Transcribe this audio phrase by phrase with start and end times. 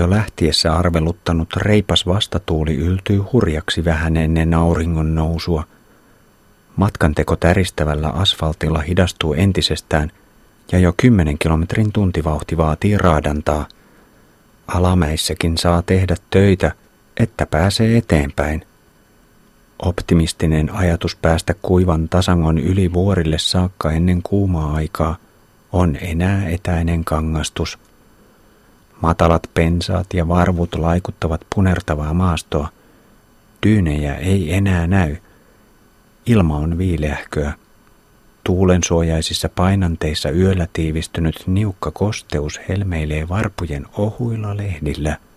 [0.00, 5.64] Jo lähtiessä arveluttanut reipas vastatuuli yltyy hurjaksi vähän ennen auringon nousua.
[6.76, 10.12] Matkanteko täristävällä asfaltilla hidastuu entisestään
[10.72, 13.68] ja jo kymmenen kilometrin tuntivauhti vaatii raadantaa.
[14.66, 16.72] Alamäissäkin saa tehdä töitä,
[17.16, 18.66] että pääsee eteenpäin.
[19.82, 25.16] Optimistinen ajatus päästä kuivan tasangon yli vuorille saakka ennen kuumaa aikaa
[25.72, 27.78] on enää etäinen kangastus.
[29.00, 32.68] Matalat pensaat ja varvut laikuttavat punertavaa maastoa.
[33.66, 35.16] Dyynejä ei enää näy.
[36.26, 37.52] Ilma on viileähköä.
[38.44, 45.16] Tuulensuojaisissa painanteissa yöllä tiivistynyt niukka kosteus helmeilee varpujen ohuilla lehdillä–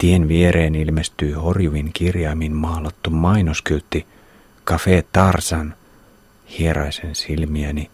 [0.00, 4.06] Tien viereen ilmestyy horjuvin kirjaimin maalattu mainoskyltti
[4.66, 5.74] Cafe Tarsan.
[6.58, 7.90] Hieraisen silmiäni.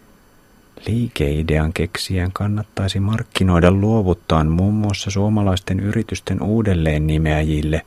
[0.86, 7.82] Liikeidean keksijän kannattaisi markkinoida luovuttaan muun muassa suomalaisten yritysten uudelleen nimeäjille.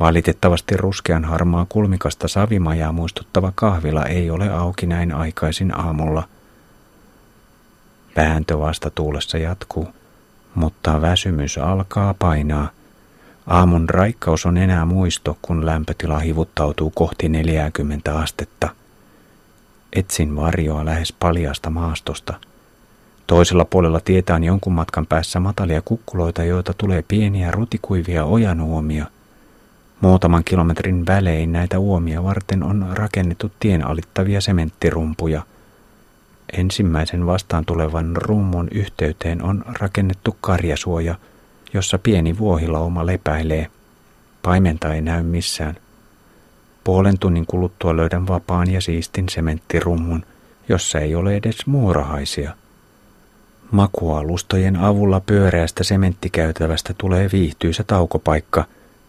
[0.00, 6.28] Valitettavasti ruskean harmaa kulmikasta savimajaa muistuttava kahvila ei ole auki näin aikaisin aamulla.
[8.16, 9.88] Vääntö vasta tuulessa jatkuu,
[10.54, 12.70] mutta väsymys alkaa painaa.
[13.46, 18.68] Aamun raikkaus on enää muisto, kun lämpötila hivuttautuu kohti 40 astetta.
[19.96, 22.34] Etsin varjoa lähes paljasta maastosta.
[23.26, 29.06] Toisella puolella tietä on jonkun matkan päässä matalia kukkuloita, joita tulee pieniä rutikuivia ojanuomia.
[30.00, 35.42] Muutaman kilometrin välein näitä uomia varten on rakennettu tien alittavia sementtirumpuja.
[36.52, 41.14] Ensimmäisen vastaan tulevan rummun yhteyteen on rakennettu karjasuoja–
[41.76, 43.70] jossa pieni vuohilauma lepäilee.
[44.42, 45.76] Paimenta ei näy missään.
[46.86, 50.24] Puolen tunnin kuluttua löydän vapaan ja siistin sementtirummun,
[50.68, 52.54] jossa ei ole edes muurahaisia.
[53.70, 58.64] Makualustojen avulla pyöreästä sementtikäytävästä tulee viihtyisä taukopaikka,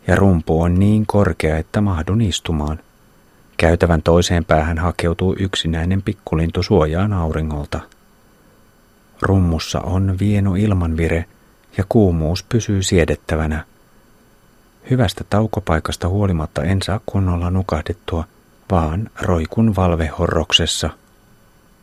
[0.07, 2.79] ja rumpu on niin korkea, että mahdun istumaan.
[3.57, 7.79] Käytävän toiseen päähän hakeutuu yksinäinen pikkulintu suojaan auringolta.
[9.21, 11.25] Rummussa on vieno ilmanvire–
[11.77, 13.65] ja kuumuus pysyy siedettävänä.
[14.89, 18.23] Hyvästä taukopaikasta huolimatta en saa kunnolla nukahdettua,
[18.71, 20.89] vaan roikun valvehorroksessa.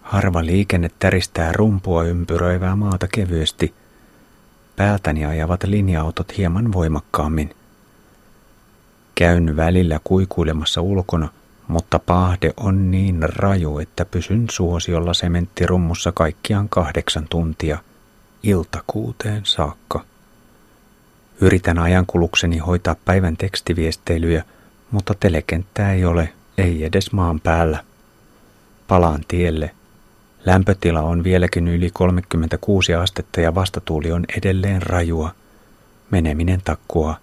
[0.03, 3.75] Harva liikenne täristää rumpua ympyröivää maata kevyesti.
[4.77, 7.57] Päältäni ajavat linja-autot hieman voimakkaammin.
[9.15, 11.29] Käyn välillä kuikuilemassa ulkona,
[11.69, 17.79] mutta pahde on niin raju, että pysyn suosiolla sementtirummussa kaikkiaan kahdeksan tuntia–
[18.45, 20.05] iltakuuteen saakka.
[21.45, 24.45] Yritän ajankulukseni hoitaa päivän tekstiviesteilyjä,
[24.91, 27.85] mutta telekenttää ei ole, ei edes maan päällä.
[28.89, 29.71] Palaan tielle.
[30.47, 35.35] Lämpötila on vieläkin yli 36 astetta ja vastatuuli on edelleen rajua.
[36.11, 37.17] Meneminen takkua.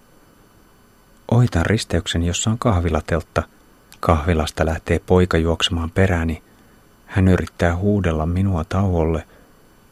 [1.30, 3.42] Ohitan risteyksen, jossa on kahvilateltta.
[4.00, 6.42] Kahvilasta lähtee poika juoksemaan peräni.
[7.06, 9.24] Hän yrittää huudella minua tauolle–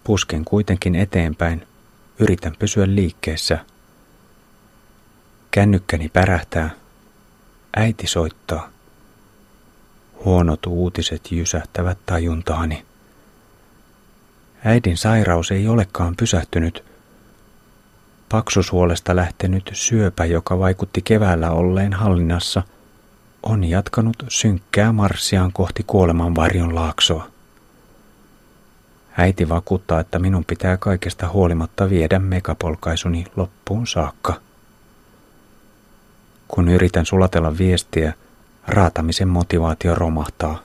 [0.04, 1.66] Pusken kuitenkin eteenpäin.
[2.18, 3.58] Yritän pysyä liikkeessä.
[5.50, 6.70] Kännykkäni pärähtää.
[7.76, 8.68] Äiti soittaa.
[10.24, 12.84] Huonot uutiset jysähtävät tajuntaani.
[14.64, 16.84] Äidin sairaus ei olekaan pysähtynyt.
[18.28, 22.62] Paksusuolesta lähtenyt syöpä, joka vaikutti keväällä olleen hallinnassa,
[23.42, 27.26] on jatkanut synkkää marssiaan kohti kuoleman varjon laaksoa.
[29.18, 34.49] Äiti vakuuttaa, että minun pitää kaikesta huolimatta viedä megapolkaisuni loppuun saakka.
[36.50, 38.12] Kun yritän sulatella viestiä,
[38.66, 40.62] raatamisen motivaatio romahtaa.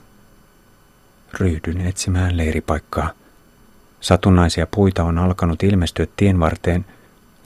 [1.40, 3.10] Ryhdyn etsimään leiripaikkaa.
[4.00, 6.84] Satunnaisia puita on alkanut ilmestyä tien varteen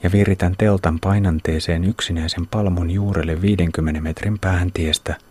[0.03, 5.15] ja viritän teltan painanteeseen yksinäisen palmun juurelle 50 metrin päähän tiestä–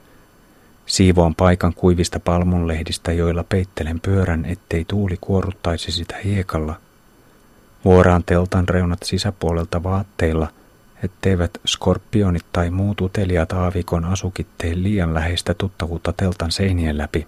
[0.91, 6.75] Siivoan paikan kuivista palmunlehdistä, joilla peittelen pyörän, ettei tuuli kuoruttaisi sitä hiekalla.
[7.85, 10.49] Vuoraan teltan reunat sisäpuolelta vaatteilla,
[11.05, 17.27] etteivät skorpionit tai muut uteliaat aavikon asukit tee liian läheistä tuttavuutta teltan seinien läpi.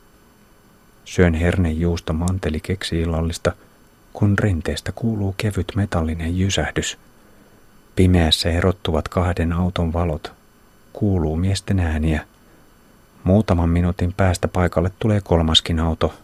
[1.04, 3.52] Syön hernejuusta manteli keksi illallista,
[4.12, 6.98] kun rinteestä kuuluu kevyt metallinen jysähdys.
[7.96, 10.32] Pimeässä erottuvat kahden auton valot.
[10.92, 12.26] Kuuluu miesten ääniä–
[13.24, 16.14] Muutaman minuutin päästä paikalle tulee kolmaskin auto.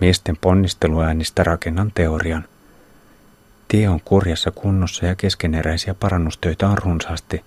[0.00, 2.44] Miesten ponnisteluäänistä rakennan teorian.
[3.68, 7.44] Tie on kurjassa kunnossa ja keskeneräisiä parannustöitä on runsaasti.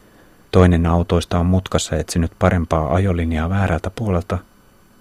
[0.52, 4.38] Toinen autoista on mutkassa etsinyt parempaa ajolinjaa väärältä puolelta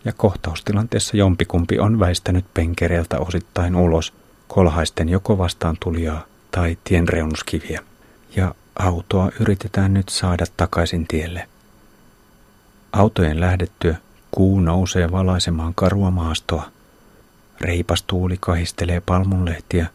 [0.04, 4.12] ja kohtaustilanteessa jompikumpi on väistänyt penkereeltä osittain ulos
[4.48, 7.80] kolhaisten joko vastaan tulijaa tai tien reunuskiviä.
[8.36, 11.48] ja autoa yritetään nyt saada takaisin tielle.
[12.92, 13.96] Autojen lähdettyä
[14.30, 16.70] kuu nousee valaisemaan karua maastoa.
[17.60, 19.86] Reipas tuuli kahistelee palmunlehtiä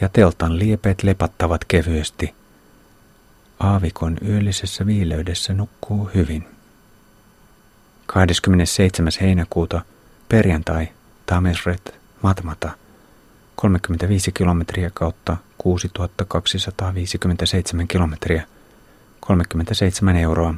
[0.00, 2.34] ja teltan liepeet lepattavat kevyesti.
[3.60, 6.48] Aavikon yöllisessä viileydessä nukkuu hyvin.
[8.06, 9.12] 27.
[9.20, 9.82] heinäkuuta
[10.28, 10.88] perjantai
[11.26, 12.70] Tamesret Matmata
[13.56, 18.46] 35 kilometriä kautta 6257 kilometriä
[19.20, 20.54] 37 euroa.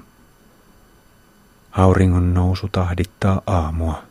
[1.72, 4.07] Auringon nousu tahdittaa aamua.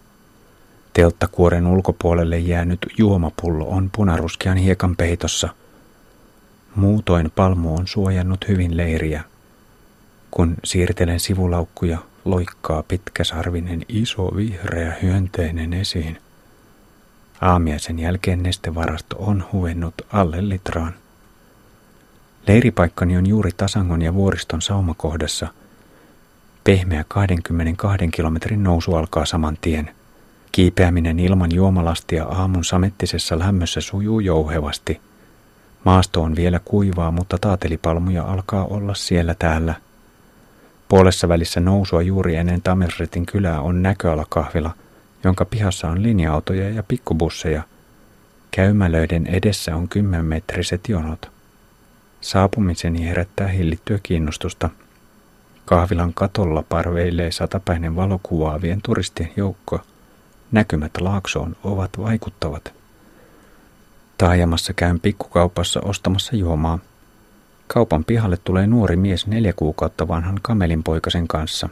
[0.98, 5.50] Telttakuoren ulkopuolelle jäänyt juomapullo on punaruskean hiekan peitossa.
[6.76, 9.24] Muutoin palmu on suojannut hyvin leiriä.
[10.32, 16.18] Kun siirtelen sivulaukkuja, loikkaa pitkäsarvinen iso vihreä hyönteinen esiin.
[17.42, 20.94] Aamiaisen jälkeen nestevarasto on huvennut alle litraan.
[22.48, 25.48] Leiripaikkani on juuri Tasangon ja vuoriston saumakohdassa.
[26.64, 29.97] Pehmeä 22 kilometrin nousu alkaa saman tien.
[30.52, 35.02] Kiipeäminen ilman juomalastia aamun samettisessa lämmössä sujuu jouhevasti.
[35.84, 39.76] Maasto on vielä kuivaa, mutta taatelipalmuja alkaa olla siellä täällä.
[40.88, 44.74] Puolessa välissä nousua juuri ennen Tamersretin kylää on näköalakahvila,
[45.24, 47.64] jonka pihassa on linja-autoja ja pikkubusseja.
[48.52, 51.32] Käymälöiden edessä on kymmenmetriset jonot.
[52.22, 54.70] Saapumiseni herättää hillittyä kiinnostusta.
[55.66, 59.80] Kahvilan katolla parveilee satapäinen valokuvaavien turistien joukko–
[60.52, 62.74] Näkymät laaksoon ovat vaikuttavat.
[64.18, 66.80] Taajamassa käyn pikkukaupassa ostamassa juomaa.
[67.68, 71.70] Kaupan pihalle tulee nuori mies neljä kuukautta vanhan kamelinpoikasen kanssa.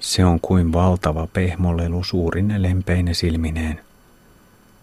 [0.00, 3.80] Se on kuin valtava pehmolelu suurine lempeine silmineen.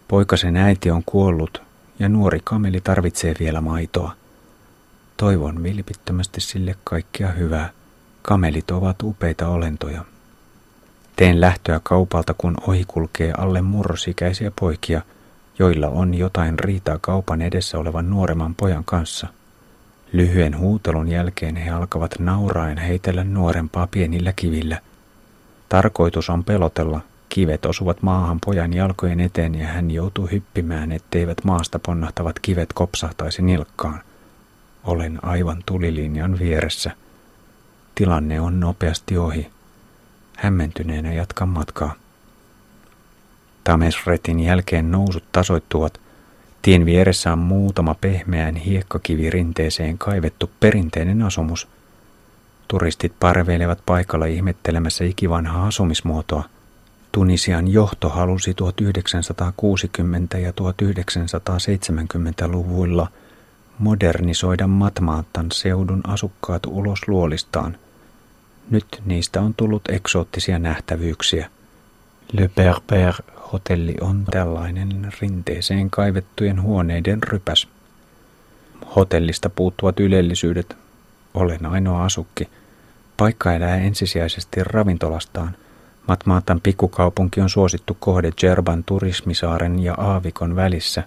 [0.08, 1.62] Poikasen äiti on kuollut
[1.98, 4.12] ja nuori kameli tarvitsee vielä maitoa.
[5.16, 7.70] Toivon vilpittömästi sille kaikkia hyvää.
[8.22, 10.04] Kamelit ovat upeita olentoja.
[11.16, 15.02] Teen lähtöä kaupalta, kun ohi kulkee alle murrosikäisiä poikia,
[15.58, 19.26] joilla on jotain riitaa kaupan edessä olevan nuoremman pojan kanssa.
[20.12, 24.80] Lyhyen huutelun jälkeen he alkavat nauraen heitellä nuorempaa pienillä kivillä.
[25.68, 27.00] Tarkoitus on pelotella.
[27.28, 33.42] Kivet osuvat maahan pojan jalkojen eteen ja hän joutuu hyppimään, etteivät maasta ponnahtavat kivet kopsahtaisi
[33.42, 34.00] nilkkaan.
[34.84, 36.90] Olen aivan tulilinjan vieressä.
[37.94, 39.55] Tilanne on nopeasti ohi.
[40.36, 41.94] Hämmentyneenä jatkan matkaa.
[43.64, 46.00] Tamesretin jälkeen nousut tasoittuvat.
[46.62, 51.68] Tien vieressä on muutama pehmeään hiekkakivirinteeseen kaivettu perinteinen asumus.
[52.68, 56.44] Turistit parveilevat paikalla ihmettelemässä ikivanhaa asumismuotoa.
[57.12, 58.56] Tunisian johto halusi 1960-
[60.38, 63.08] ja 1970-luvuilla
[63.78, 67.76] modernisoida Matmaattan seudun asukkaat ulos luolistaan–
[68.70, 71.50] nyt niistä on tullut eksoottisia nähtävyyksiä.
[72.32, 77.68] Le Berber-hotelli on tällainen rinteeseen kaivettujen huoneiden rypäs.
[78.96, 80.76] Hotellista puuttuvat ylellisyydet.
[81.34, 82.48] Olen ainoa asukki.
[83.16, 85.56] Paikka elää ensisijaisesti ravintolastaan.
[86.08, 91.02] Matmaatan pikkukaupunki on suosittu kohde Jerban turismisaaren ja Aavikon välissä.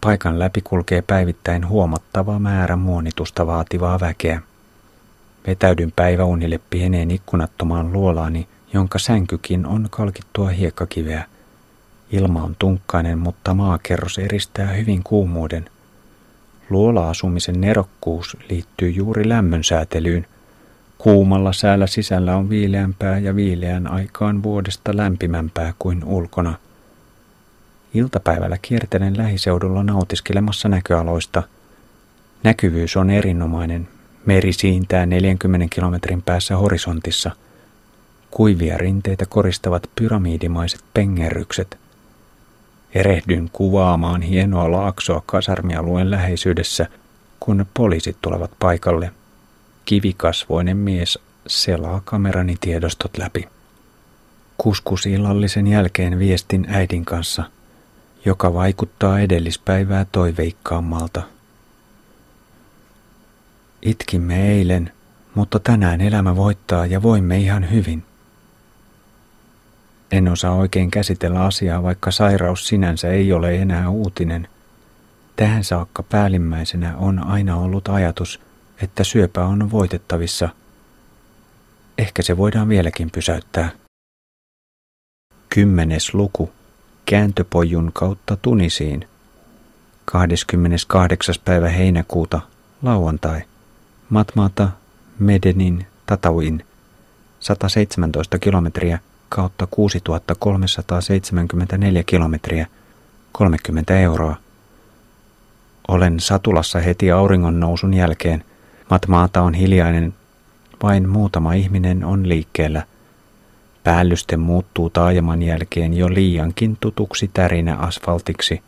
[0.00, 4.40] Paikan läpi kulkee päivittäin huomattava määrä muonitusta vaativaa väkeä.
[5.46, 11.24] Vetäydyn päiväunille pieneen ikkunattomaan luolaani, jonka sänkykin on kalkittua hiekkakiveä.
[12.10, 15.70] Ilma on tunkkainen, mutta maakerros eristää hyvin kuumuuden.
[16.70, 20.26] Luola-asumisen nerokkuus liittyy juuri lämmönsäätelyyn.
[20.98, 26.54] Kuumalla säällä sisällä on viileämpää ja viileän aikaan vuodesta lämpimämpää kuin ulkona.
[27.94, 31.42] Iltapäivällä kiertelen lähiseudulla nautiskelemassa näköaloista.
[32.42, 33.88] Näkyvyys on erinomainen,
[34.26, 37.30] Meri siintää 40 kilometrin päässä horisontissa.
[38.30, 41.78] Kuivia rinteitä koristavat pyramidimaiset pengerrykset.
[42.94, 46.86] Erehdyn kuvaamaan hienoa laaksoa kasarmialueen läheisyydessä,
[47.40, 49.10] kun poliisit tulevat paikalle.
[49.84, 53.48] Kivikasvoinen mies selaa kamerani tiedostot läpi.
[54.58, 57.42] Kuskusillallisen jälkeen viestin äidin kanssa,
[58.24, 61.22] joka vaikuttaa edellispäivää toiveikkaammalta.
[63.84, 64.92] Itkimme eilen,
[65.34, 68.04] mutta tänään elämä voittaa ja voimme ihan hyvin.
[70.12, 74.48] En osaa oikein käsitellä asiaa, vaikka sairaus sinänsä ei ole enää uutinen.
[75.36, 78.40] Tähän saakka päällimmäisenä on aina ollut ajatus,
[78.82, 80.48] että syöpä on voitettavissa.
[81.98, 83.70] Ehkä se voidaan vieläkin pysäyttää.
[85.48, 86.52] Kymmenes luku.
[87.06, 89.08] Kääntöpojun kautta Tunisiin.
[90.04, 91.34] 28.
[91.44, 92.40] päivä heinäkuuta,
[92.82, 93.42] lauantai.
[94.14, 94.68] Matmata,
[95.18, 96.64] Medenin, Tatauin,
[97.40, 102.66] 117 kilometriä kautta 6374 kilometriä,
[103.32, 104.36] 30 euroa.
[105.88, 108.44] Olen satulassa heti auringon nousun jälkeen.
[108.90, 110.14] Matmaata on hiljainen,
[110.82, 112.82] vain muutama ihminen on liikkeellä.
[113.84, 118.62] Päällyste muuttuu taajaman jälkeen jo liiankin tutuksi tärinä asfaltiksi.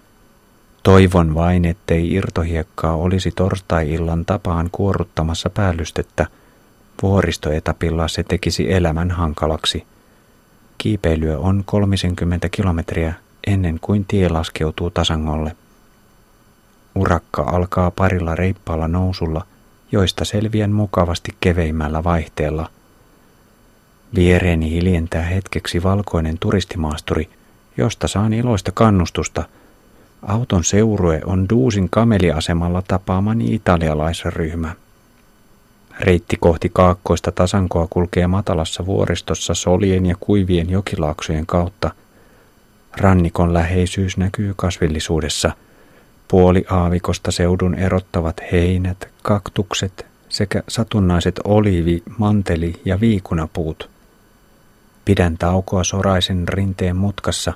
[0.87, 6.27] Toivon vain, ettei irtohiekkaa olisi torstai-illan tapaan kuoruttamassa päällystettä.
[7.03, 9.87] Vuoristoetapilla se tekisi elämän hankalaksi.
[10.79, 13.15] Kiipeilyä on 30 kilometriä
[13.47, 15.57] ennen kuin tie laskeutuu tasangolle.
[16.95, 19.47] Urakka alkaa parilla reippaalla nousulla,
[19.93, 22.71] joista selviän mukavasti keveimmällä vaihteella.
[24.15, 27.31] Viereeni hiljentää hetkeksi valkoinen turistimaasturi,
[27.77, 29.45] josta saan iloista kannustusta.
[30.23, 34.75] Auton seurue on Duusin kameliasemalla tapaamani italialaisryhmä.
[36.01, 41.91] Reitti kohti kaakkoista tasankoa kulkee matalassa vuoristossa solien ja kuivien jokilaaksojen kautta.
[42.97, 45.53] Rannikon läheisyys näkyy kasvillisuudessa.
[46.29, 53.91] Puoli aavikosta seudun erottavat heinät, kaktukset sekä satunnaiset oliivi, manteli ja viikunapuut.
[55.05, 57.53] Pidän taukoa soraisen rinteen mutkassa.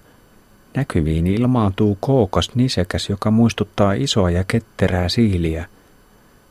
[0.74, 5.66] Näkyviin ilmaantuu kookas nisekäs, joka muistuttaa isoa ja ketterää siiliä–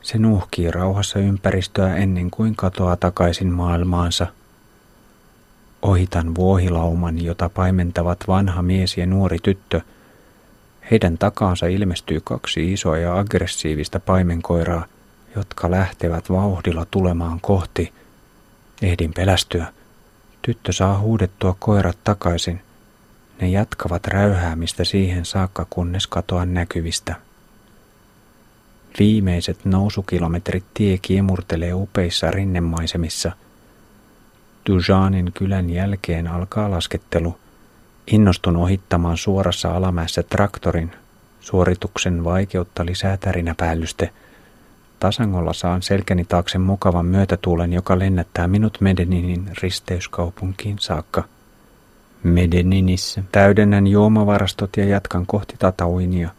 [0.02, 4.26] se nuhkii rauhassa ympäristöä ennen kuin katoaa takaisin maailmaansa.
[5.82, 9.80] Ohitan vuohilauman, jota paimentavat vanha mies ja nuori tyttö.
[10.90, 14.84] Heidän takaansa ilmestyy kaksi isoa ja aggressiivista paimenkoiraa,
[15.36, 17.92] jotka lähtevät vauhdilla tulemaan kohti.
[18.82, 19.66] Ehdin pelästyä.
[20.42, 22.60] Tyttö saa huudettua koirat takaisin.
[23.40, 27.14] Ne jatkavat räyhäämistä siihen saakka, kunnes katoa näkyvistä.
[28.98, 33.32] Viimeiset nousukilometrit tie kiemurtelee upeissa rinnemaisemissa.
[34.68, 37.38] Dujanin kylän jälkeen alkaa laskettelu.
[38.06, 40.92] Innostun ohittamaan suorassa alamäessä traktorin.
[41.40, 44.10] Suorituksen vaikeutta lisää tärinäpäällyste.
[45.00, 51.24] Tasangolla saan selkäni taakse mukavan myötätuulen, joka lennättää minut Medeninin risteyskaupunkiin saakka.
[52.22, 56.30] Medeninissä täydennän juomavarastot ja jatkan kohti Tatauinia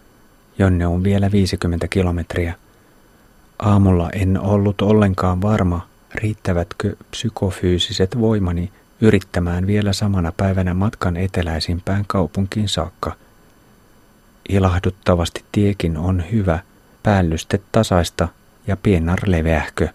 [0.61, 2.55] jonne on vielä 50 kilometriä.
[3.59, 8.71] Aamulla en ollut ollenkaan varma, riittävätkö psykofyysiset voimani
[9.01, 13.15] yrittämään vielä samana päivänä matkan eteläisimpään kaupunkiin saakka.
[14.49, 16.59] Ilahduttavasti tiekin on hyvä,
[17.03, 18.27] päällyste tasaista
[18.67, 19.87] ja pienar leveähkö.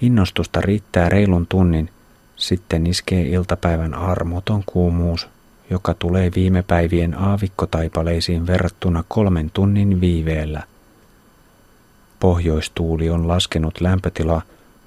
[0.00, 1.90] Innostusta riittää reilun tunnin,
[2.36, 5.28] sitten iskee iltapäivän armoton kuumuus
[5.70, 10.62] joka tulee viime päivien aavikkotaipaleisiin verrattuna kolmen tunnin viiveellä.
[12.20, 14.42] Pohjoistuuli on laskenut lämpötilaa,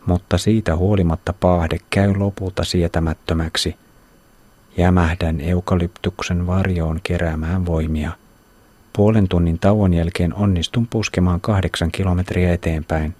[0.05, 3.75] mutta siitä huolimatta paahde käy lopulta sietämättömäksi.
[4.77, 8.11] Jämähdän eukalyptuksen varjoon keräämään voimia.
[8.93, 13.15] Puolen tunnin tauon jälkeen onnistun puskemaan kahdeksan kilometriä eteenpäin.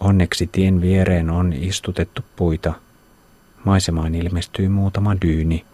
[0.00, 2.72] Onneksi tien viereen on istutettu puita.
[3.64, 5.64] Maisemaan ilmestyy muutama dyyni.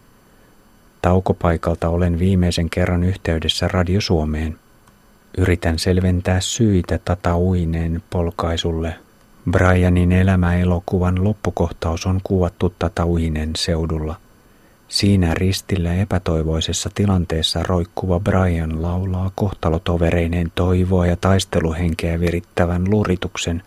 [1.02, 4.58] Taukopaikalta olen viimeisen kerran yhteydessä Radio Suomeen.
[5.38, 8.94] Yritän selventää syitä tatauineen polkaisulle.
[9.50, 14.16] Brianin elämäelokuvan loppukohtaus on kuvattu tatauinen seudulla.
[14.88, 23.62] Siinä ristillä epätoivoisessa tilanteessa roikkuva Brian laulaa kohtalotovereineen toivoa ja taisteluhenkeä virittävän lurituksen,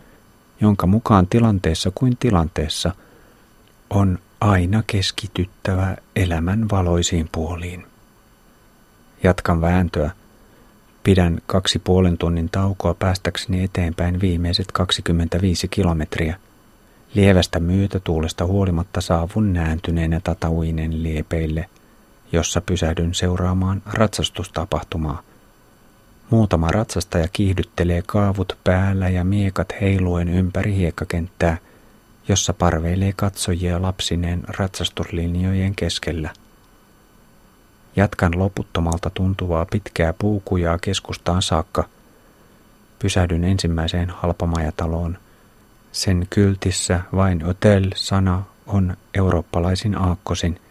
[0.61, 2.91] jonka mukaan tilanteessa kuin tilanteessa
[3.89, 7.85] on aina keskityttävä elämän valoisiin puoliin.
[9.23, 10.11] Jatkan vääntöä.
[11.03, 16.35] Pidän kaksi puolen tunnin taukoa päästäkseni eteenpäin viimeiset 25 kilometriä.
[17.13, 21.69] Lievästä myötätuulesta huolimatta saavun nääntyneenä tatauinen liepeille,
[22.31, 25.21] jossa pysähdyn seuraamaan ratsastustapahtumaa.
[26.29, 31.57] Muutama ratsastaja kiihdyttelee kaavut päällä ja miekat heiluen ympäri hiekkakenttää–
[32.29, 36.29] jossa parveilee katsojia lapsineen ratsastuslinjojen keskellä.
[37.95, 41.89] Jatkan loputtomalta tuntuvaa pitkää puukujaa keskustaan saakka.
[42.99, 45.17] Pysähdyn ensimmäiseen halpamajataloon.
[45.91, 50.61] Sen kyltissä vain hotel-sana on eurooppalaisin aakkosin.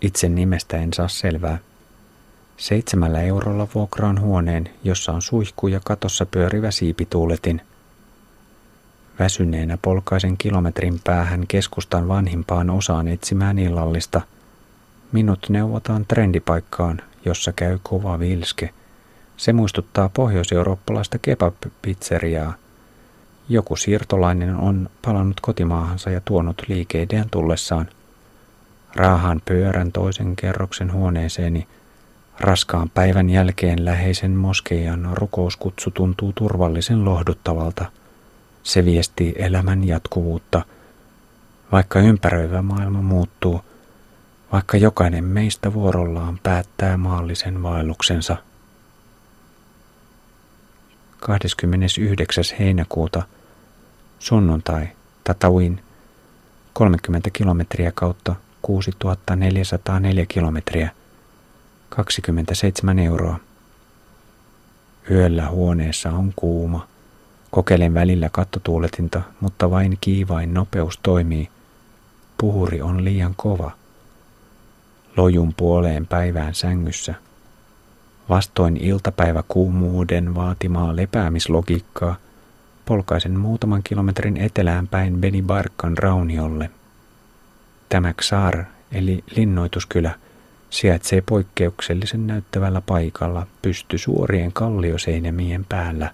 [0.00, 1.58] Itse nimestä en saa selvää.
[2.56, 7.60] Seitsemällä eurolla vuokraan huoneen, jossa on suihku ja katossa pyörivä siipituuletin–
[9.22, 14.20] Väsyneenä polkaisen kilometrin päähän keskustan vanhimpaan osaan etsimään illallista.
[15.12, 18.70] Minut neuvotaan trendipaikkaan, jossa käy kova vilske.
[19.36, 22.52] Se muistuttaa pohjoiseurooppalaista kebab-pizzeriaa.
[23.48, 27.88] Joku siirtolainen on palannut kotimaahansa ja tuonut liikeidean tullessaan.
[28.96, 31.66] Raahaan pyörän toisen kerroksen huoneeseeni.
[32.40, 38.01] Raskaan päivän jälkeen läheisen moskeijan rukouskutsu tuntuu turvallisen lohduttavalta.
[38.62, 40.64] Se viestii elämän jatkuvuutta.
[41.72, 43.60] Vaikka ympäröivä maailma muuttuu,
[44.52, 48.36] vaikka jokainen meistä vuorollaan päättää maallisen vaelluksensa.
[51.20, 52.44] 29.
[52.58, 53.22] heinäkuuta
[54.18, 54.88] sunnuntai
[55.24, 55.82] Tatawin
[56.72, 60.90] 30 kilometriä kautta 6404 kilometriä
[61.88, 63.40] 27 euroa.
[65.10, 66.91] Yöllä huoneessa on kuuma.
[67.52, 71.48] Kokeilen välillä kattotuuletinta, mutta vain kiivain nopeus toimii.
[72.38, 73.70] Puhuri on liian kova.
[75.16, 77.14] Lojun puoleen päivään sängyssä–
[78.28, 82.16] Vastoin iltapäiväkuumuuden vaatimaa lepäämislogiikkaa,
[82.84, 86.70] polkaisen muutaman kilometrin etelään päin Beni Barkan rauniolle.
[87.88, 90.14] Tämä Xar, eli linnoituskylä,
[90.70, 96.10] sijaitsee poikkeuksellisen näyttävällä paikalla pysty suorien kallioseinämien päällä.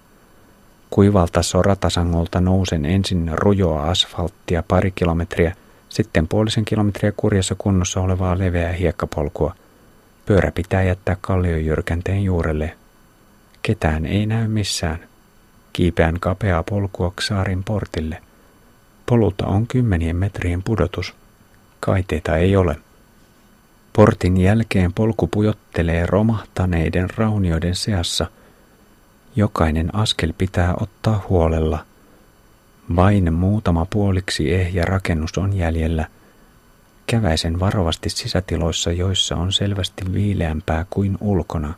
[0.89, 5.55] Kuivalta soratasangolta nousen ensin rujoa asfalttia pari kilometriä,
[5.89, 9.55] sitten puolisen kilometriä kurjassa kunnossa olevaa leveää hiekkapolkua–
[10.29, 12.75] Pyörä pitää jättää kalliojyrkänteen juurelle.
[13.61, 14.99] Ketään ei näy missään.
[15.73, 18.21] Kiipeän kapeaa polkua saarin portille.
[19.05, 21.13] Polulta on kymmenien metrien pudotus.
[21.79, 22.75] Kaiteita ei ole.
[23.93, 28.27] Portin jälkeen polku pujottelee romahtaneiden raunioiden seassa.
[29.35, 31.85] Jokainen askel pitää ottaa huolella.
[32.95, 36.07] Vain muutama puoliksi ehjä rakennus on jäljellä–
[37.09, 41.73] Käväisen varovasti sisätiloissa, joissa on selvästi viileämpää kuin ulkona.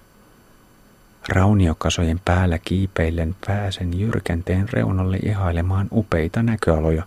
[1.29, 7.03] Rauniokasojen päällä kiipeillen pääsen jyrkänteen reunalle ihailemaan upeita näköaloja.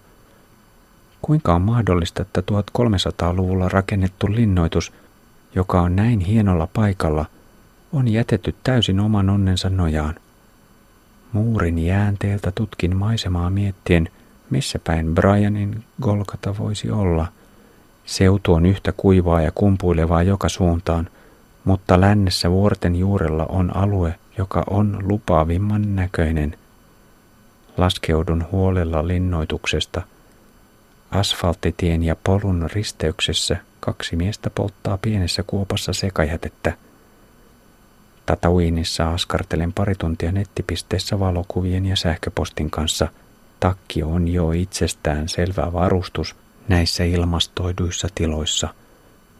[1.23, 4.93] Kuinka on mahdollista, että 1300-luvulla rakennettu linnoitus,
[5.55, 7.27] joka on näin hienolla paikalla,
[7.93, 10.15] on jätetty täysin oman onnensa nojaan?
[11.35, 14.09] Muurin jäänteeltä tutkin maisemaa miettien,
[14.51, 17.27] missä päin Brianin Golgata voisi olla–
[18.05, 21.09] Seutu on yhtä kuivaa ja kumpuilevaa joka suuntaan,
[21.65, 26.59] mutta lännessä vuorten juurella on alue, joka on lupaavimman näköinen.
[27.77, 30.03] Laskeudun huolella linnoituksesta.
[31.11, 36.73] Asfalttitien ja polun risteyksessä kaksi miestä polttaa pienessä kuopassa sekajätettä.
[38.27, 43.09] Tatauinissa askartelen pari tuntia nettipisteessä valokuvien ja sähköpostin kanssa.
[43.61, 46.37] Takki on jo itsestään selvä varustus–
[46.69, 48.69] Näissä ilmastoiduissa tiloissa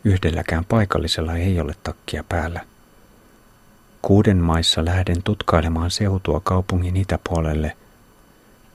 [0.05, 2.61] yhdelläkään paikallisella ei ole takkia päällä.
[4.03, 7.77] Kuuden maissa lähden tutkailemaan seutua kaupungin itäpuolelle.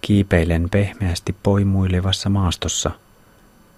[0.01, 2.91] Kiipeilen pehmeästi poimuilevassa maastossa.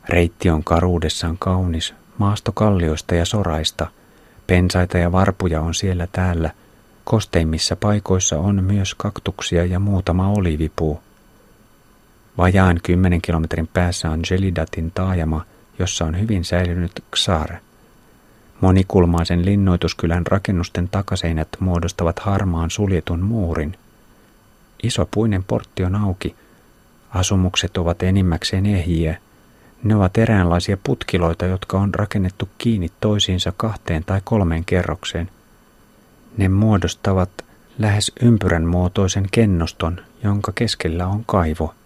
[0.10, 3.88] Reitti on karuudessaan kaunis, maasto kallioista ja soraista.
[4.52, 6.50] Pensaita ja varpuja on siellä täällä.
[7.04, 11.02] Kosteimmissa paikoissa on myös kaktuksia ja muutama olivipuu.
[12.38, 15.46] Vajaan kymmenen kilometrin päässä on Gelidatin taajama,
[15.80, 17.56] jossa on hyvin säilynyt Xar.
[18.62, 23.78] Monikulmaisen linnoituskylän rakennusten takaseinät muodostavat harmaan suljetun muurin.
[24.84, 26.36] Iso puinen portti on auki.
[27.10, 29.18] Asumukset ovat enimmäkseen ehjiä.
[29.84, 35.30] Ne ovat eräänlaisia putkiloita, jotka on rakennettu kiinni toisiinsa kahteen tai kolmeen kerrokseen.
[36.38, 37.30] Ne muodostavat
[37.80, 41.74] lähes ympyrän muotoisen kennoston, jonka keskellä on kaivo–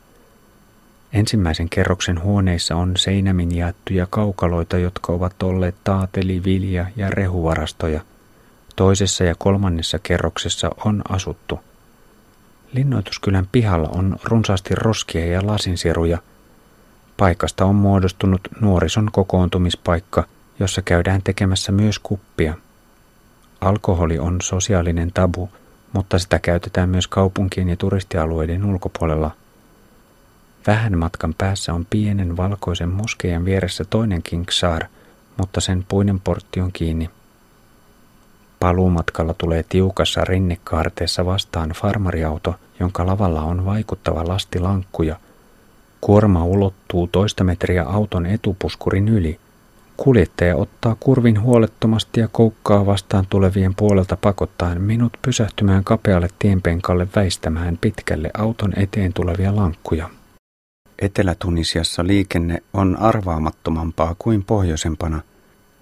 [1.16, 8.02] Ensimmäisen kerroksen huoneissa on seinämin jaettuja kaukaloita, jotka ovat olleet taateli, vilja ja rehuvarastoja.
[8.76, 11.60] Toisessa ja kolmannessa kerroksessa on asuttu.
[12.74, 16.18] Linnoituskylän pihalla on runsaasti roskia ja lasinsieruja.
[17.18, 20.24] Paikasta on muodostunut nuorison kokoontumispaikka,
[20.60, 22.54] jossa käydään tekemässä myös kuppia.
[23.62, 25.50] Alkoholi on sosiaalinen tabu,
[25.94, 29.32] mutta sitä käytetään myös kaupunkien ja turistialueiden ulkopuolella–
[30.68, 34.84] Vähän matkan päässä on pienen valkoisen moskeijan vieressä toinen Kingsar,
[35.38, 37.10] mutta sen puinen portti on kiinni.
[38.60, 45.16] Paluumatkalla tulee tiukassa rinnekaarteessa vastaan farmariauto, jonka lavalla on vaikuttava lasti lankkuja.
[46.06, 49.40] Kuorma ulottuu toista metriä auton etupuskurin yli.
[49.98, 57.78] Kuljettaja ottaa kurvin huolettomasti ja koukkaa vastaan tulevien puolelta pakottaen minut pysähtymään kapealle tienpenkalle väistämään
[57.82, 60.10] pitkälle auton eteen tulevia lankkuja.
[61.02, 65.22] Etelä-Tunisiassa liikenne on arvaamattomampaa kuin pohjoisempana,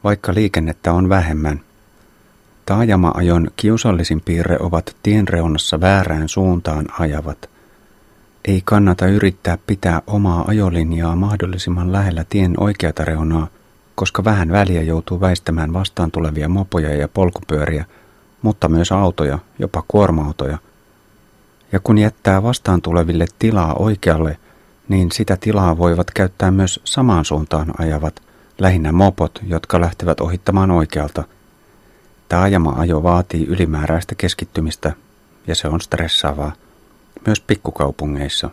[0.04, 1.62] vaikka liikennettä on vähemmän.
[2.66, 7.53] Taajama-ajon kiusallisin piirre ovat tien reunassa väärään suuntaan ajavat.
[8.48, 13.48] Ei kannata yrittää pitää omaa ajolinjaa mahdollisimman lähellä tien oikeata reunaa,
[13.96, 17.86] koska vähän väliä joutuu väistämään vastaan tulevia mopoja ja polkupyöriä,
[18.42, 20.58] mutta myös autoja, jopa kuorma-autoja.
[21.72, 24.38] Ja kun jättää vastaan tuleville tilaa oikealle,
[24.88, 28.22] niin sitä tilaa voivat käyttää myös samaan suuntaan ajavat,
[28.60, 31.24] lähinnä mopot, jotka lähtevät ohittamaan oikealta.
[32.30, 34.94] Taajama-ajo vaatii ylimääräistä keskittymistä,
[35.48, 36.52] ja se on stressaavaa,
[37.26, 38.50] myös pikkukaupungeissa.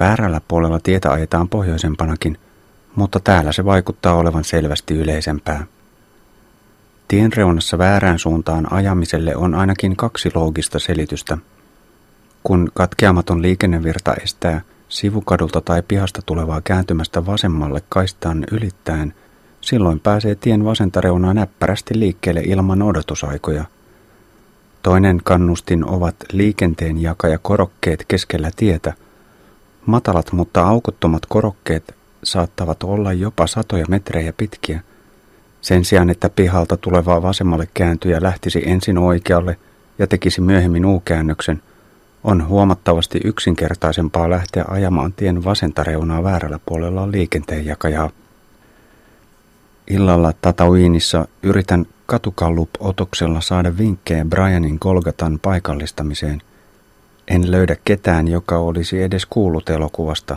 [0.00, 2.38] Väärällä puolella tietä ajetaan pohjoisempanakin,
[2.96, 5.66] mutta täällä se vaikuttaa olevan selvästi yleisempää.
[7.08, 11.38] Tien reunassa väärään suuntaan ajamiselle on ainakin kaksi loogista selitystä.
[12.42, 19.14] Kun katkeamaton liikennevirta estää– sivukadulta tai pihasta tulevaa kääntymästä vasemmalle kaistaan ylittäen,
[19.60, 23.64] silloin pääsee tien vasenta reunaa näppärästi liikkeelle ilman odotusaikoja.
[24.86, 28.92] Toinen kannustin ovat liikenteen jakaja korokkeet keskellä tietä.
[29.86, 31.94] Matalat mutta aukottomat korokkeet
[32.24, 34.80] saattavat olla jopa satoja metrejä pitkiä.
[35.60, 39.56] Sen sijaan, että pihalta tuleva vasemmalle kääntyjä lähtisi ensin oikealle
[39.98, 41.62] ja tekisi myöhemmin U-käännöksen–
[42.24, 48.10] on huomattavasti yksinkertaisempaa lähteä ajamaan tien vasenta reunaa väärällä puolella liikenteenjakajaa.
[49.86, 56.42] Illalla Tatooinissa yritän katukallup-otoksella saada vinkkejä Brianin Golgatan paikallistamiseen.
[57.28, 60.36] En löydä ketään, joka olisi edes kuullut elokuvasta.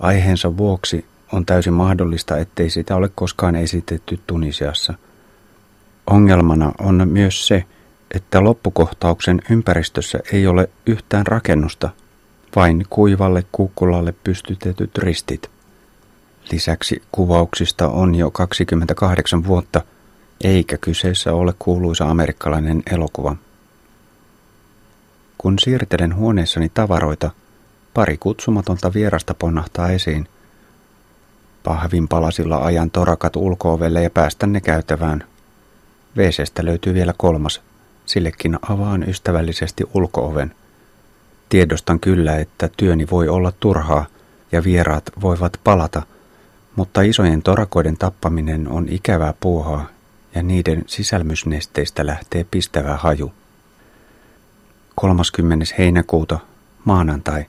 [0.00, 4.94] Aiheensa vuoksi on täysin mahdollista, ettei sitä ole koskaan esitetty Tunisiassa.
[6.06, 7.64] Ongelmana on myös se,
[8.14, 11.90] että loppukohtauksen ympäristössä ei ole yhtään rakennusta,
[12.56, 15.50] vain kuivalle kukkulalle pystytetyt ristit.
[16.52, 19.82] Lisäksi kuvauksista on jo 28 vuotta,
[20.44, 23.36] eikä kyseessä ole kuuluisa amerikkalainen elokuva.
[25.38, 27.30] Kun siirtelen huoneessani tavaroita,
[27.94, 30.28] pari kutsumatonta vierasta ponnahtaa esiin.
[31.64, 35.24] Pahvin palasilla ajan torakat ulkoovelle ja päästän ne käytävään.
[36.16, 37.62] Veesestä löytyy vielä kolmas
[38.06, 40.54] Sillekin avaan ystävällisesti ulkooven.
[41.48, 44.06] Tiedostan kyllä, että työni voi olla turhaa
[44.52, 46.02] ja vieraat voivat palata,
[46.76, 49.95] mutta isojen torakoiden tappaminen on ikävää puuhaa
[50.36, 53.32] ja niiden sisälmysnesteistä lähtee pistävä haju.
[54.94, 55.64] 30.
[55.78, 56.38] heinäkuuta,
[56.84, 57.46] maanantai,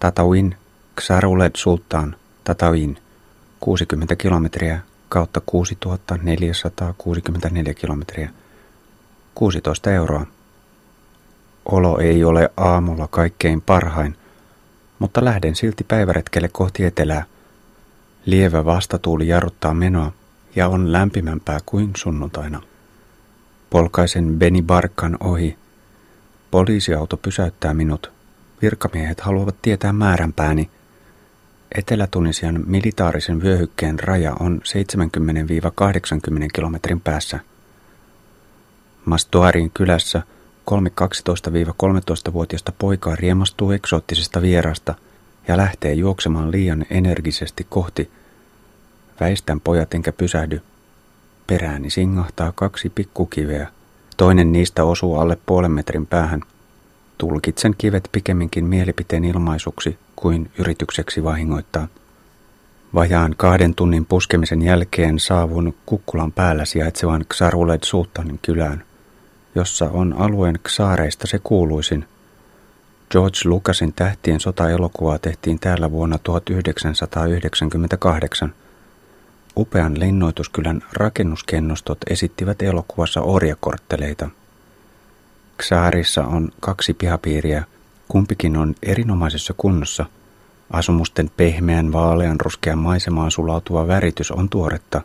[0.00, 0.56] Tatawin,
[1.00, 2.98] Xarulet Sultan, Tatawin,
[3.60, 8.30] 60 kilometriä kautta 6464 kilometriä.
[9.34, 10.26] 16 euroa.
[11.64, 14.16] Olo ei ole aamulla kaikkein parhain,
[14.98, 17.24] mutta lähden silti päiväretkelle kohti etelää.
[18.26, 20.12] Lievä vastatuuli jarruttaa menoa
[20.56, 22.62] ja on lämpimämpää kuin sunnuntaina.
[23.70, 25.56] Polkaisen Beni Barkan ohi.
[26.50, 28.12] Poliisiauto pysäyttää minut.
[28.62, 30.70] Virkamiehet haluavat tietää määränpääni.
[31.78, 37.40] Etelä-Tunisian militaarisen vyöhykkeen raja on 70-80 kilometrin päässä–
[39.04, 40.22] Mastuarin kylässä
[40.64, 44.94] kolme 12-13-vuotiaista poikaa riemastuu eksoottisesta vierasta
[45.48, 48.10] ja lähtee juoksemaan liian energisesti kohti.
[49.22, 50.60] Väistän pojat enkä pysähdy.
[51.46, 53.68] Perääni singahtaa kaksi pikkukiveä.
[54.16, 56.40] Toinen niistä osuu alle puolen metrin päähän.
[57.18, 61.88] Tulkitsen kivet pikemminkin mielipiteen ilmaisuksi kuin yritykseksi vahingoittaa.
[62.94, 68.84] Vajaan kahden tunnin puskemisen jälkeen saavun kukkulan päällä sijaitsevan Xaruled Sultanin kylään–
[69.54, 72.04] jossa on alueen ksaareista se kuuluisin.
[73.10, 78.54] George Lucasin tähtien sota-elokuvaa tehtiin täällä vuonna 1998.
[79.56, 84.28] Upean linnoituskylän rakennuskennustot esittivät elokuvassa orjakortteleita.
[85.56, 87.64] Ksaarissa on kaksi pihapiiriä,
[88.08, 90.06] kumpikin on erinomaisessa kunnossa.
[90.70, 95.02] Asumusten pehmeän vaalean ruskean maisemaan sulautuva väritys on tuoretta.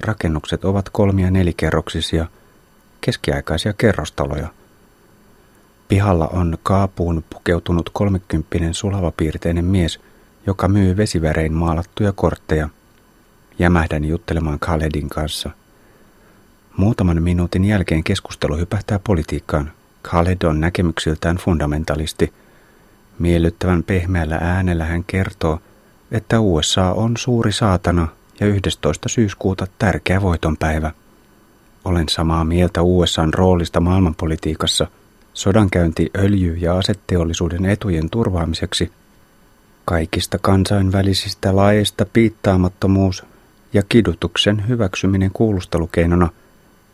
[0.00, 2.26] Rakennukset ovat kolmia nelikerroksisia–
[3.04, 4.48] keskiaikaisia kerrostaloja.
[5.88, 10.00] Pihalla on kaapuun pukeutunut kolmekymppinen sulavapiirteinen mies,
[10.46, 12.68] joka myy vesivärein maalattuja kortteja.
[13.58, 15.50] Jämähdän juttelemaan Khaledin kanssa.
[16.76, 19.72] Muutaman minuutin jälkeen keskustelu hypähtää politiikkaan.
[20.02, 22.32] Khaled on näkemyksiltään fundamentalisti.
[23.18, 25.58] Miellyttävän pehmeällä äänellä hän kertoo,
[26.10, 28.08] että USA on suuri saatana
[28.40, 29.08] ja 11.
[29.08, 30.92] syyskuuta tärkeä voitonpäivä–
[31.84, 34.86] olen samaa mieltä USAn roolista maailmanpolitiikassa,
[35.34, 38.92] sodankäynti öljy- ja asetteollisuuden etujen turvaamiseksi,
[39.84, 43.24] kaikista kansainvälisistä laeista piittaamattomuus
[43.72, 46.28] ja kidutuksen hyväksyminen kuulustelukeinona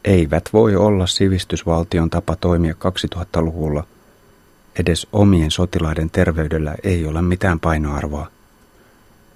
[0.05, 3.85] eivät voi olla sivistysvaltion tapa toimia 2000-luvulla.
[4.79, 8.31] edes omien sotilaiden terveydellä ei ole mitään painoarvoa.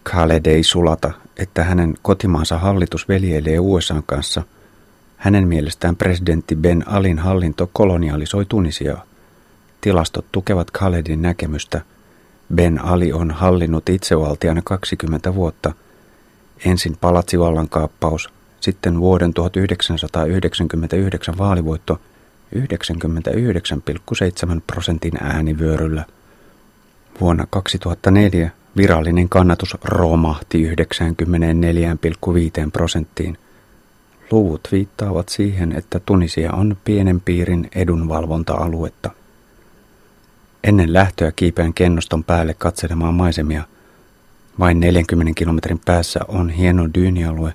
[0.05, 4.43] Khaled ei sulata, että hänen kotimaansa hallitus veljeilee USA kanssa.
[5.17, 9.05] Hänen mielestään presidentti Ben Alin hallinto kolonialisoi Tunisiaa.
[9.81, 11.81] Tilastot tukevat Khaledin näkemystä.
[12.55, 15.73] Ben Ali on hallinnut itsevaltiana 20 vuotta.
[16.65, 22.01] Ensin palatsivallankaappaus, sitten vuoden 1999 vaalivoitto
[22.57, 22.61] 99,7
[24.67, 26.05] prosentin äänivyöryllä.
[27.21, 30.75] Vuonna 2004 virallinen kannatus romahti 94,5
[32.73, 33.39] prosenttiin.
[34.31, 39.11] Luvut viittaavat siihen, että Tunisia on pienen piirin edunvalvonta-aluetta.
[40.65, 43.63] Ennen lähtöä kiipeän kennoston päälle katselemaan maisemia.
[44.59, 47.55] Vain 40 kilometrin päässä on hieno dyynialue,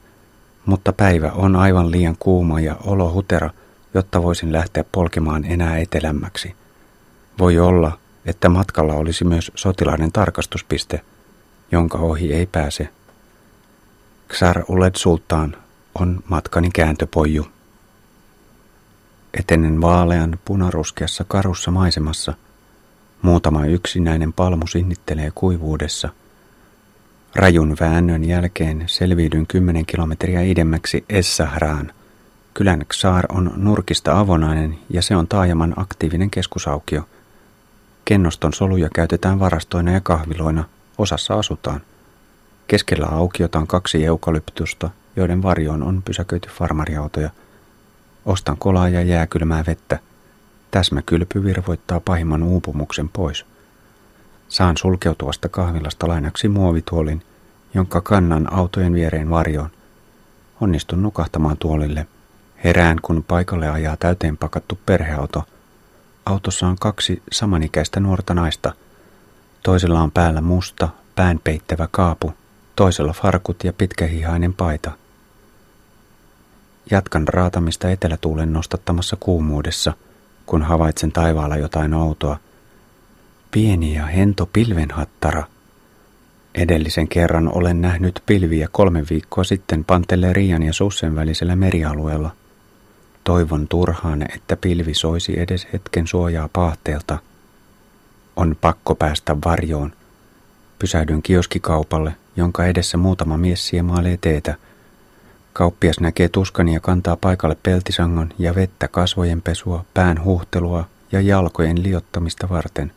[0.66, 3.50] mutta päivä on aivan liian kuuma ja olo hutera,
[3.94, 6.56] jotta voisin lähteä polkemaan enää etelämmäksi.
[7.40, 11.02] Voi olla, että matkalla olisi myös sotilaiden tarkastuspiste,
[11.72, 12.90] jonka ohi ei pääse.
[14.34, 15.58] Xar Uled Sultan
[15.96, 17.48] on matkani kääntöpoju.
[19.34, 22.34] Etenen vaalean punaruskeassa karussa maisemassa.
[23.22, 26.10] Muutama yksinäinen palmu sinnittelee kuivuudessa.
[27.38, 31.92] Rajun väännön jälkeen selviydyn kymmenen kilometriä idemmäksi Essahraan.
[32.54, 37.10] Kylän Xaar on nurkista avonainen ja se on taajaman aktiivinen keskusaukio.
[38.06, 40.64] Kennoston soluja käytetään varastoina ja kahviloina,
[40.98, 41.82] osassa asutaan.
[42.68, 47.30] Keskellä aukiota on kaksi eukalyptusta, joiden varjoon on pysäköity farmariautoja.
[48.26, 50.00] Ostan kolaa ja jääkylmää vettä.
[50.72, 53.46] Täsmäkylpy virvoittaa pahimman uupumuksen pois.
[54.50, 57.22] Saan sulkeutuvasta kahvilasta lainaksi muovituolin,
[57.74, 59.70] jonka kannan autojen viereen varjoon.
[60.62, 62.08] Onnistun nukahtamaan tuolille–
[62.64, 65.44] Herään, kun paikalle ajaa täyteen pakattu perheauto.
[66.26, 68.74] Autossa on kaksi samanikäistä nuorta naista.
[69.64, 72.34] Toisella on päällä musta, pään peittävä kaapu,
[72.76, 74.92] toisella farkut ja pitkähihainen paita.
[76.92, 79.94] Jatkan raatamista etelätuulen nostattamassa kuumuudessa,
[80.46, 82.38] kun havaitsen taivaalla jotain outoa.
[83.52, 85.44] Pieni ja hento pilvenhattara.
[86.56, 92.32] Edellisen kerran olen nähnyt pilviä kolme viikkoa sitten Pantellerian ja Sussen välisellä merialueella–
[93.28, 97.18] Toivon turhaan, että pilvi soisi edes hetken suojaa paahteelta.
[98.36, 99.94] On pakko päästä varjoon.
[100.80, 104.56] Pysähdyn kioskikaupalle, jonka edessä muutama mies siemailee teetä.
[105.54, 111.84] Kauppias näkee tuskani ja kantaa paikalle peltisangon ja vettä kasvojen pesua, pään huhtelua ja jalkojen
[111.84, 112.92] liottamista varten.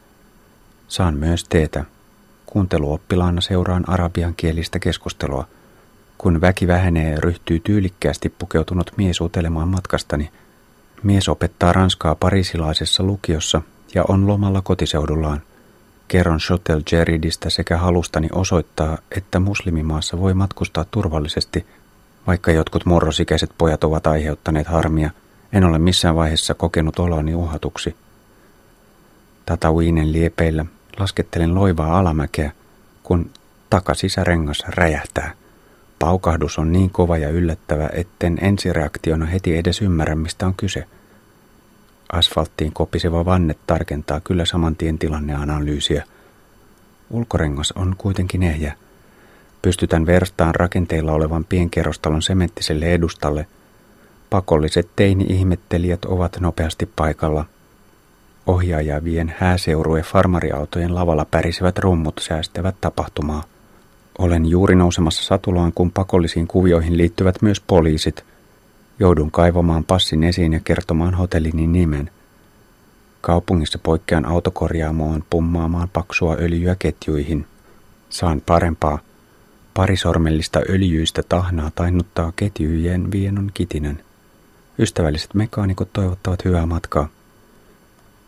[0.91, 1.85] Saan myös teetä.
[2.47, 5.47] Kuunteluoppilaana seuraan arabian kielistä keskustelua–
[6.21, 10.31] kun väki vähenee, ryhtyy tyylikkäästi pukeutunut mies utelemaan matkastani.
[11.03, 13.63] Mies opettaa ranskaa parisilaisessa lukiossa
[13.95, 15.43] ja on lomalla kotiseudullaan.
[16.09, 21.67] Kerron Shotel Jeridistä sekä halustani osoittaa, että muslimimaassa voi matkustaa turvallisesti,
[22.27, 25.11] vaikka jotkut murrosikäiset pojat ovat aiheuttaneet harmia.
[25.53, 27.97] En ole missään vaiheessa kokenut oloni uhatuksi.
[29.47, 30.65] Tatawinen liepeillä
[31.01, 32.53] laskettelen loivaa alamäkeä,
[33.03, 33.31] kun
[33.71, 35.33] takasisärengas räjähtää.
[35.99, 40.85] Paukahdus on niin kova ja yllättävä, etten ensireaktiona heti edes ymmärrä, mistä on kyse.
[42.13, 46.05] Asfalttiin kopiseva vanne tarkentaa kyllä saman tien tilanneanalyysiä.
[47.11, 48.75] Ulkorengas on kuitenkin ehjä.
[49.63, 53.47] Pystytän verstaan rakenteilla olevan pienkerrostalon sementtiselle edustalle.
[54.31, 57.45] Pakolliset teini-ihmettelijät ovat nopeasti paikalla.
[58.47, 63.45] Ohjaajavien hääseurue farmariautojen lavalla pärisevät rummut säästävät tapahtumaa.
[64.19, 68.25] Olen juuri nousemassa satulaan, kun pakollisiin kuvioihin liittyvät myös poliisit.
[68.99, 72.11] Joudun kaivamaan passin esiin ja kertomaan hotellini nimen.
[73.21, 77.47] Kaupungissa poikkean autokorjaamoon pummaamaan paksua öljyä ketjuihin.
[78.09, 78.99] Saan parempaa.
[79.75, 83.99] Parisormellista öljyistä tahnaa tainnuttaa ketjujen vienon kitinän.
[84.79, 87.09] Ystävälliset mekaanikot toivottavat hyvää matkaa.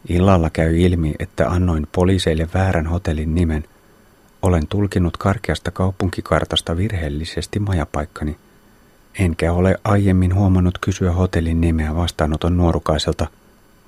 [0.09, 3.65] Illalla käy ilmi, että annoin poliiseille väärän hotellin nimen.
[4.43, 8.37] Olen tulkinut karkeasta kaupunkikartasta virheellisesti majapaikkani,
[9.19, 13.27] enkä ole aiemmin huomannut kysyä hotellin nimeä vastaanoton nuorukaiselta,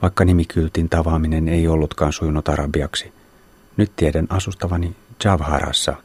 [0.03, 3.13] vaikka nimikyltin tavaaminen ei ollutkaan sujunut arabiaksi.
[3.77, 5.97] Nyt tiedän asustavani Javharassa.